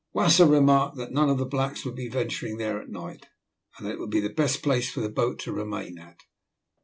Wasser 0.13 0.47
remarked 0.47 0.97
that 0.97 1.11
none 1.11 1.29
of 1.29 1.37
the 1.37 1.45
blacks 1.45 1.85
would 1.85 1.93
be 1.93 2.09
venturing 2.09 2.57
there 2.57 2.81
at 2.81 2.89
night, 2.89 3.27
and 3.77 3.85
that 3.85 3.91
it 3.91 3.99
would 3.99 4.09
be 4.09 4.19
the 4.19 4.29
best 4.33 4.63
place 4.63 4.89
for 4.91 4.99
the 4.99 5.09
boat 5.09 5.37
to 5.41 5.53
remain 5.53 5.99
at. 5.99 6.21